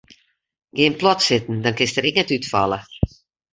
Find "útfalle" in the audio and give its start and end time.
2.37-2.77